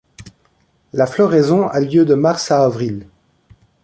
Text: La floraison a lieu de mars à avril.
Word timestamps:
La 0.93 1.05
floraison 1.05 1.67
a 1.67 1.79
lieu 1.79 2.05
de 2.05 2.15
mars 2.15 2.49
à 2.51 2.63
avril. 2.65 3.05